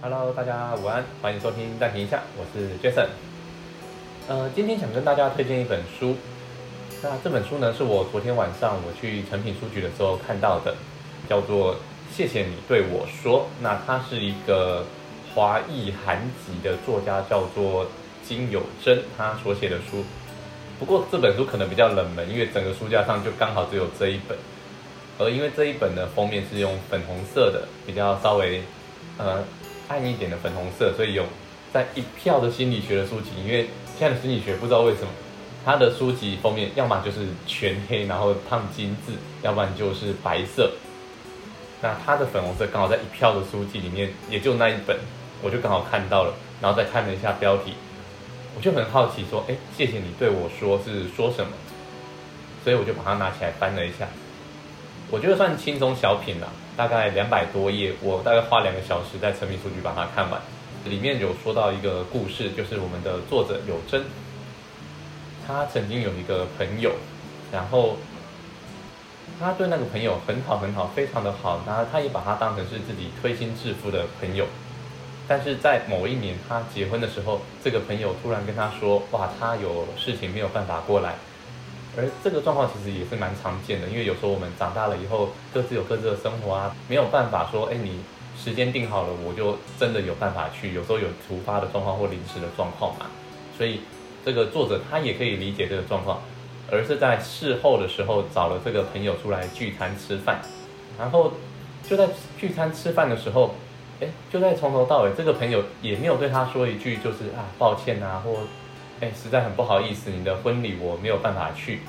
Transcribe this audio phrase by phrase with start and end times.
[0.00, 3.08] Hello，大家午安，欢迎收听暂停一下，我是 Jason。
[4.28, 6.14] 呃，今天想跟大家推荐一本书。
[7.02, 10.76] 那这本书呢，是我昨天晚上我去诚品书局的时候看到的，
[11.28, 11.74] 叫做
[12.14, 13.40] 《谢谢你对我说》。
[13.60, 14.84] 那它是一个
[15.34, 17.84] 华裔韩籍的作家，叫做
[18.24, 20.04] 金有贞，他所写的书。
[20.78, 24.38] 不过这本书可能比较冷门，因为整个书架上就刚好只有这一本。
[25.18, 28.62] 而因为这一本的封面是用粉红色的，比较稍微
[29.18, 29.42] 呃
[29.88, 31.24] 暗一点的粉红色，所以有
[31.72, 33.30] 在一票的心理学的书籍。
[33.44, 35.08] 因为现在的心理学不知道为什么。
[35.64, 39.12] 他的书籍封面要么就是全黑，然后烫金字，
[39.42, 40.72] 要不然就是白色。
[41.82, 44.96] 那他的粉红色刚好在一票的书籍里面，也就那一本，
[45.42, 46.32] 我就刚好看到了，
[46.62, 47.74] 然后再看了一下标题，
[48.56, 51.52] 我就很好奇说，哎，谢谢你对我说是说什么？
[52.64, 54.08] 所以我就把它拿起来翻了一下，
[55.10, 60.40] 我觉得算轻松小品了，大概两百多页，我大概花两个小时在成品书局把它看完。
[60.84, 64.04] 里面有说到一个故事，就是我们的作者有真。
[65.46, 66.92] 他曾经有一个朋友，
[67.50, 67.96] 然后
[69.40, 74.46] 他对那个朋友很好很好，非常的好，然后他也把他当成是自己推心置腹的朋友。
[75.26, 81.14] 但是在某一年他结婚的时候，这个朋友突然跟他说：“哇，他有事情没有办法过来。”
[81.96, 88.00] 而这个状况其实也是蛮常见的，因为有时候我们长大了以后，各自有各自的生活啊，没有办法说：“哎，你
[88.36, 93.06] 时间定好了，我就真的有办法去。”有时候有突发的状况或临时的状况嘛，
[93.56, 93.80] 所以。
[94.24, 96.20] 这个作者他也可以理解这个状况，
[96.70, 100.42] 而是在事后的时候找了这个朋友出来聚餐吃饭，
[100.98, 101.32] 然后
[101.88, 103.54] 就在聚餐吃饭的时候，
[104.00, 108.40] 哎，就在从头到尾，这个朋友也没有对他说一句就是啊抱歉啊，或
[109.00, 111.80] 哎实在很不好意思，你的婚礼我没有办法去，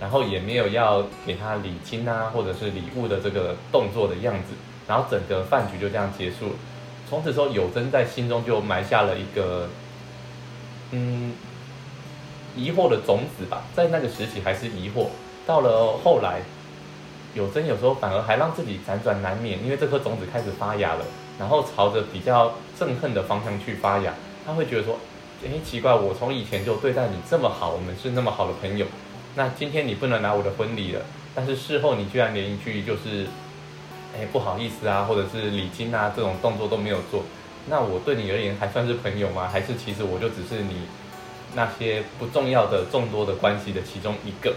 [0.00, 4.54] 然后也没有要给他礼金啊或者是礼物的这个动作的样子，
[4.86, 6.52] 然后整个饭局就这样结束了。
[7.08, 9.68] 从此之后，有真在心中就埋下了一个
[10.90, 11.32] 嗯。
[12.54, 15.06] 疑惑的种子吧，在那个时期还是疑惑，
[15.46, 16.42] 到了后来，
[17.32, 21.04] 有真有时候反而还让自己辗转难眠，因为这颗种子开始发芽了，
[21.38, 24.12] 然后朝着比较憎恨的方向去发芽。
[24.44, 24.98] 他会觉得说，
[25.44, 28.86] 哎，奇怪，我从以前就对待你这么好，我们是那么好的朋友，
[29.34, 31.02] 那今天你不能拿我的婚礼了，
[31.34, 33.26] 但是事后你居然连一句就是，
[34.16, 37.24] 哎，不好意思啊，或者是礼金啊这种动作都没有做，
[37.68, 39.48] 那我对你而言还算是朋友吗？
[39.52, 40.76] 还是其实我就只是你？
[41.54, 44.54] 那些不重要的众多的关系的其中一个，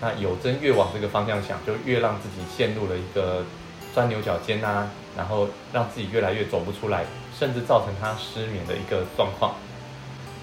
[0.00, 3.44] 那有真越往这个方向想，就越让自己陷入了一个
[3.92, 7.04] 钻牛角尖啊，然后让自己越来越走不出来，
[7.38, 9.54] 甚至造成他失眠的一个状况。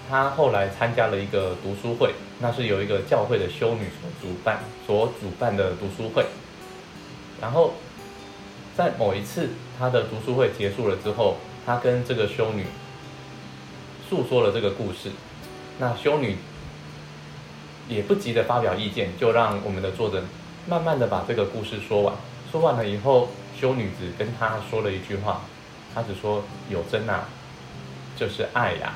[0.08, 6.24] 他后来参加了一个读书会，那是有一个教会的修女所主办所主办的读书会，
[7.40, 7.74] 然后
[8.76, 12.66] 在某一次他的读书会结束了之后，他跟这个修女
[14.08, 15.10] 诉说了这个故事。
[15.78, 16.36] 那修女
[17.88, 20.22] 也不急着发表意见，就让我们的作者
[20.66, 22.14] 慢慢的把这个故事说完。
[22.50, 23.28] 说完了以后，
[23.58, 25.42] 修女只跟他说了一句话，
[25.94, 27.28] 她只说：“有真啊，
[28.16, 28.94] 就是爱呀。”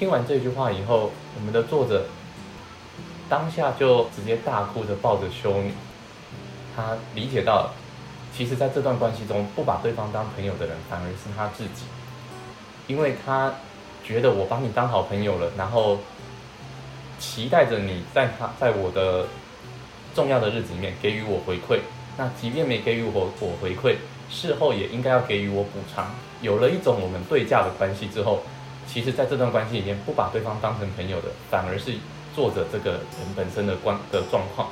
[0.00, 2.06] 听完这句话以后，我们的作者
[3.28, 5.74] 当下就直接大哭着抱着修女，
[6.74, 7.70] 他理解到，
[8.34, 11.84] 其实在这段关系中，不把对方当朋友的人，反而是他自己，
[12.86, 13.52] 因为他。
[14.02, 15.98] 觉得我把你当好朋友了，然后
[17.20, 19.26] 期待着你在他在我的
[20.14, 21.78] 重要的日子里面给予我回馈。
[22.16, 23.96] 那即便没给予我我回馈，
[24.28, 26.12] 事后也应该要给予我补偿。
[26.40, 28.42] 有了一种我们对价的关系之后，
[28.92, 31.94] 其实在这段关系里面，不把对方当成朋友的，反而是
[32.34, 33.00] 作者这个人
[33.36, 34.68] 本身的关的状况。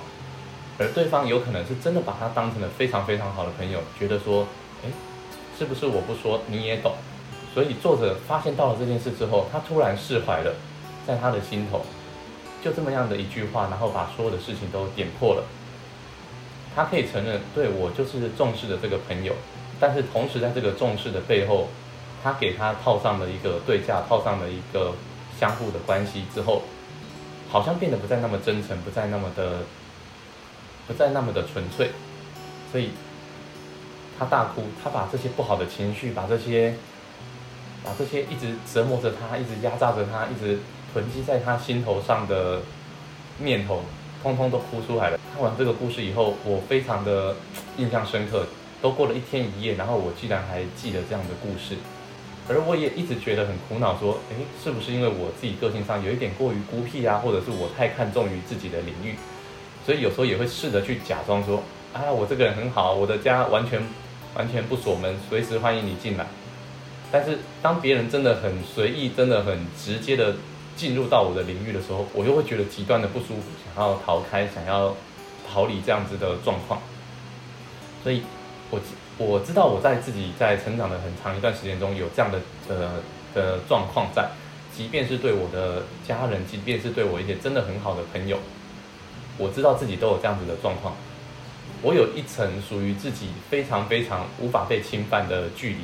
[0.77, 4.49] 而对方有可能是真的把他当成了非常非常好的朋友，觉得说，
[4.85, 4.91] 哎，
[5.57, 6.95] 是不是我不说你也懂？
[7.55, 10.53] 所以作者发现到了这件事之后，他突然释怀了，
[11.07, 11.85] 在他的心头，
[12.63, 15.45] 就这么样的一句话，然后把所有的事情都点破了。
[16.75, 19.33] 他可以承认，对我就是重视的这个朋友，
[19.79, 21.69] 但是同时在这个重视的背后，
[22.23, 24.93] 他给他套上了一个对价，套上了一个
[25.39, 26.63] 相互的关系之后，
[27.49, 29.61] 好像变得不再那么真诚，不再那么的，
[30.87, 31.91] 不再那么的纯粹。
[32.71, 32.91] 所以，
[34.19, 36.75] 他大哭，他把这些不好的情绪，把这些。
[37.85, 40.59] 把这些一直折磨着他、一直压榨着他、一直
[40.93, 42.61] 囤积在他心头上的
[43.39, 43.83] 念头，
[44.21, 45.19] 通通都哭出来了。
[45.33, 47.37] 看完这个故事以后，我非常的
[47.77, 48.45] 印象深刻。
[48.83, 51.77] 都过了一天一夜，然后我居然还记得这样的故事，
[52.49, 59.15] 而我也一直觉得很苦恼，说，诶，是不是因为我自己个性上有一点过于孤僻啊，或者是我太看重于自己的领域，
[59.85, 61.63] 所以有时候也会试着去假装说，
[61.93, 63.83] 啊，我这个人很好，我的家完全
[64.35, 66.27] 完全不锁门，随时欢迎你进来。
[67.13, 70.35] 但是当别人真的很随意、真的很直接的
[70.77, 74.95] 进入到我的领域的时候，我又会觉得极端的不舒服，想要逃开，想要
[75.51, 76.81] 逃离这样子的状况。
[78.03, 78.23] 所以，
[78.71, 78.79] 我
[79.19, 82.93] 我知道我在自己在成长的很长一段时间中有这样的呃
[83.35, 84.31] 的状况在，
[84.75, 88.39] 即便是对我的家人，即便是对我一些真的很好的朋友，
[89.37, 90.97] 我知道自己都有这样子的状况。
[91.83, 95.83] 我有一层属于自己非常非常无法被侵犯的距离，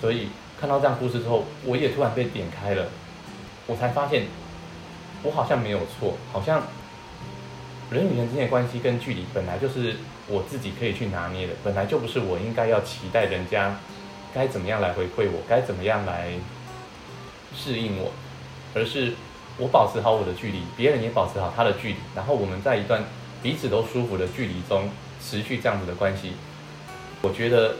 [0.00, 0.28] 所以。
[0.60, 2.86] 看到这样故事之后，我也突然被点开了，
[3.66, 4.26] 我才发现，
[5.24, 6.62] 我好像没有错，好像
[7.90, 9.96] 人与人之间的关系跟距离本来就是
[10.28, 13.76] 我自己可以去拿捏的，本来就不是我应该要期待人家
[14.34, 16.32] 该怎么样来回馈我，该怎么样来
[17.54, 18.12] 适应我，
[18.74, 19.14] 而是
[19.58, 23.04] 我保持好我的距离，别人也保持好他的距离，然后我们在一段
[23.42, 24.88] 彼此都舒服的距离中
[25.20, 26.32] 持续这样子的关系，
[27.22, 27.76] 我觉得。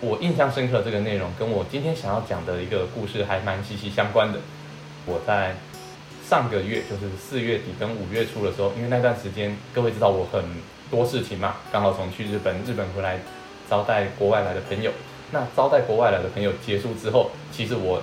[0.00, 4.40] 我印象深刻这个内容，跟我今天想要讲的一个故事还蛮息息相关的。
[5.06, 5.54] 我在
[6.28, 10.42] 上个月，就是四月底跟五月初的时候，因为那段时间各位知道我很
[10.90, 13.18] 多事情嘛，刚好从去日本，日本回来
[13.68, 14.90] 招待国外来的朋友。
[15.30, 18.02] 那招待国外来的朋友结束之后，其实我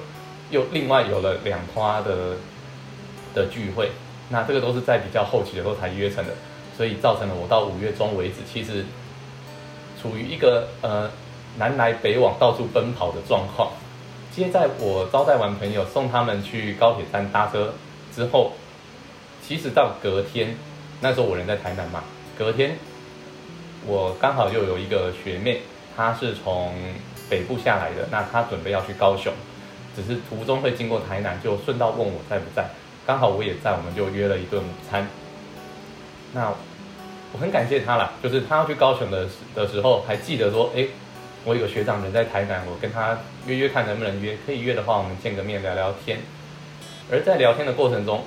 [0.49, 2.37] 又另外有了两花的
[3.33, 3.91] 的聚会。
[4.29, 6.33] 那这个都是在比较后期的时候才约成的，
[6.77, 8.85] 所以造成了我到五月中为止，其实
[10.01, 11.09] 处于一个呃。
[11.57, 13.73] 南来北往到处奔跑的状况。
[14.33, 17.73] 接在我招待完朋友，送他们去高铁站搭车
[18.15, 18.53] 之后，
[19.45, 20.55] 其实到隔天，
[20.99, 22.03] 那时候我人在台南嘛，
[22.37, 22.77] 隔天
[23.85, 25.61] 我刚好又有一个学妹，
[25.95, 26.73] 她是从
[27.29, 29.33] 北部下来的，那她准备要去高雄，
[29.95, 32.65] 只是途中会经过台南，就顺道问我在不在，
[33.05, 35.07] 刚好我也在，我们就约了一顿午餐。
[36.33, 36.53] 那
[37.33, 40.87] 我很感谢她啦，就是她要去高雄的的时候，还记得说，哎。
[41.43, 43.17] 我有个学长人在台南，我跟他
[43.47, 46.19] 约约看能不能约，可以约的话，我们见个面聊聊天。
[47.09, 48.23] 而在聊天的过程中，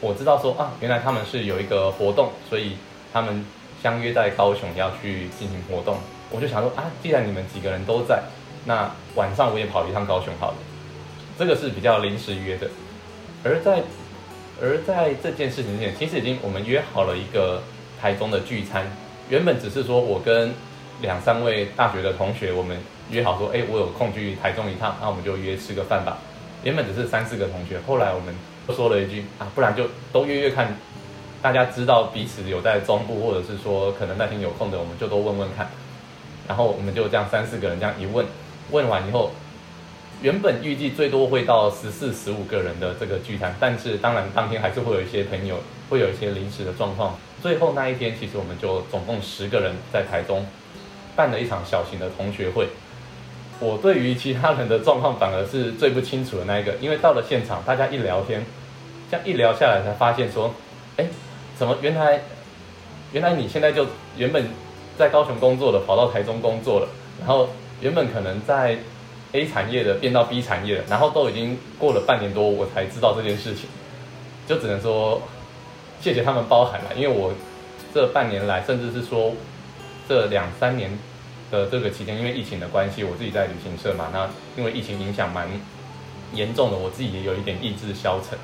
[0.00, 2.76] 我知道说啊，原来他们是有一个活动，所以
[3.12, 3.44] 他们
[3.82, 5.98] 相约在高雄要去进行活动。
[6.30, 8.22] 我就想说啊，既然你们几个人都在，
[8.66, 10.56] 那晚上我也跑一趟高雄好了。
[11.38, 12.68] 这个是比较临时约的。
[13.44, 13.82] 而在
[14.60, 17.62] 而在这件事情之前，其实已经我们约好了一个
[18.00, 18.86] 台中的聚餐，
[19.28, 20.52] 原本只是说我跟。
[21.02, 22.76] 两三位大学的同学，我们
[23.08, 26.18] 约好说，哎，我有空去台中一趟，那我们就约吃个饭吧。
[26.62, 28.34] 原本只是三四个同学，后来我们
[28.74, 30.76] 说了一句啊，不然就都约约看，
[31.40, 35.70] 大家知道彼此有在中部，或者是说可能那天有空的，我们就都问问看。
[36.46, 38.26] 然后我们就这样三四个人这样一问，
[38.70, 39.30] 问完以后，
[40.20, 47.16] 原本预计最多会到十四、十五个人的这个聚餐，但是当然当天还是会有一些朋友会有一些临时的状况。
[47.40, 50.44] 最后那一天，其实我们就总共十个人在台中。
[51.16, 52.68] 办了一场小型的同学会，
[53.60, 58.42] 我对于其他人的状况反而是最不清楚的那一个，因为到了现场，大家一聊天，
[59.10, 60.54] 这样一聊下来才发现说，
[60.96, 61.06] 哎，
[61.58, 62.22] 怎么原来
[63.12, 63.86] 原来你现在就
[64.16, 64.46] 原本
[64.96, 67.50] 在高雄工作的，跑到台中工作了，然后
[67.82, 68.78] 原本可能在
[69.32, 73.68] A 产业的变到 B 产业了，然后都已经过了半年多，我才知道这件事情，
[74.46, 75.20] 就只能说
[76.00, 77.34] 谢谢他们包涵了，因为我
[77.92, 79.34] 这半年来，甚至是说
[80.08, 80.98] 这两三年。
[81.50, 85.48] 的这个期间，因为疫情的关系，我自己在旅行社嘛，那因为疫情影响蛮
[86.32, 88.38] 严重的，我自己也有一点意志消沉，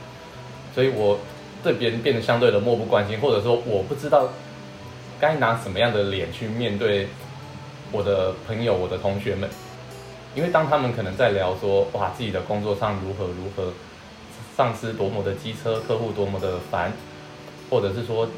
[0.74, 1.18] 所以我
[1.62, 4.28] 对别人变得相对的漠不关心，或者说我不知道
[5.20, 7.08] 该拿什么样的脸去面对
[7.92, 9.48] 我的朋友、我的同学们，
[10.34, 13.72] 因为当他们可能在聊说哇自己的工作上如何如何，
[14.56, 16.92] 上司多么的机车，客户多么的烦，
[17.70, 18.28] 或者是说。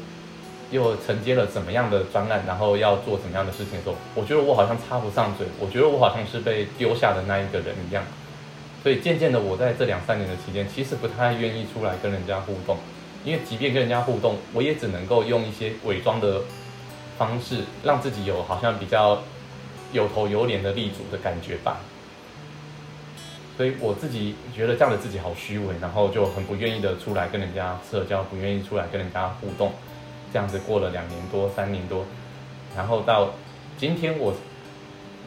[0.71, 8.03] 又承接了怎么样的专案，然后要做怎么样的事情的时候，我觉得我好像插不上嘴，我觉得我好像是被丢下的那一个人一样。
[8.81, 12.77] 所以渐渐的，我在这两三年的期间，其实不太愿意出来跟人家互动，
[13.25, 16.41] 因为即便跟人家互动，我也只能够用一些伪装的
[17.17, 19.21] 方式，让自己有好像比较
[19.91, 21.81] 有头有脸的立足的感觉吧。
[23.57, 29.73] 所以我自己觉得这样的自己好虚伪，然后就很不愿意的出来跟人家社交，不愿意出来跟人家互动。
[30.31, 32.05] 这样子过了两年多、三年多，
[32.75, 33.31] 然后到
[33.77, 34.33] 今天，我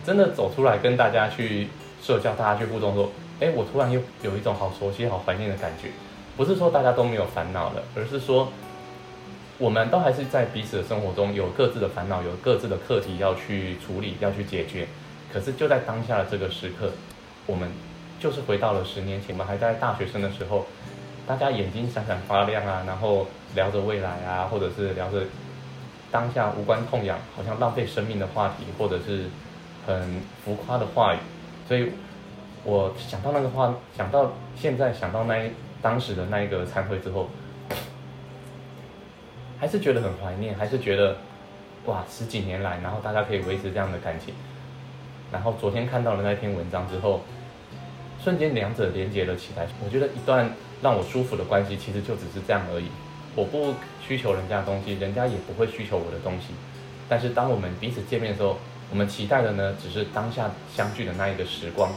[0.05, 1.69] 真的走出来跟大家去
[2.01, 5.89] 社交，大家去互动，说：“哎，我突然又有一种好熟悉、好怀念的感觉。”
[6.37, 8.53] 不是说大家都没有烦恼了，而是说
[9.59, 14.87] 我们都还是在彼此的生活中有各自的烦恼，有各自的课题要去处理、要去解决。
[15.33, 16.93] 可是就在当下的这个时刻，
[17.47, 17.71] 我们
[18.21, 20.67] 就是回到了十年前嘛，还在大学生的时候。
[21.27, 25.23] 大家眼睛闪闪发亮啊，然后聊着未来啊，或者是聊着
[26.11, 29.27] 当下无关痛痒、好像浪费生命的话题，或者是
[29.87, 31.19] 很浮夸的话语。
[31.69, 31.93] 所以，
[32.65, 35.51] 我想到那个话，想到现在想到那一
[35.81, 37.29] 当时的那一个餐会之后，
[39.59, 41.17] 还是觉得很怀念，还是觉得
[41.87, 44.35] 哇，十几年来，然后大家可以维持这样的感情。
[45.31, 47.23] 然后昨天看到了那篇文章之后，
[48.23, 49.67] 瞬间两者连接了起来。
[49.85, 50.51] 我觉得一段
[50.81, 52.87] 让我舒服的关系，其实就只是这样而已。
[53.35, 53.75] 我不
[54.07, 56.55] 需求人家的东西，人家也不会需求我的东西。
[57.09, 58.59] 但是当我们彼此见面的时候，
[58.91, 61.91] 我们期待的呢，只是当下相聚的那一个时光。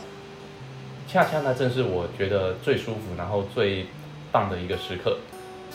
[1.07, 3.85] 恰恰呢，正是我觉得最舒服，然后最
[4.31, 5.17] 棒的一个时刻。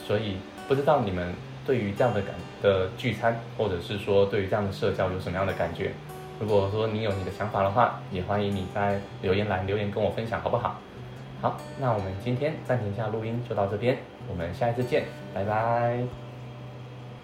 [0.07, 1.33] 所以不知道你们
[1.65, 5.93] 对于这样的感的聚餐，或者是说对于这样的社交有什么样的感觉？
[6.41, 10.77] 如果说你有你的想法的话，也欢迎你在留言栏留言跟我分享，好不好？
[11.43, 15.05] 好，那我们今天暂停一下录音就到这边，我们下一次见，
[15.35, 16.30] 拜拜。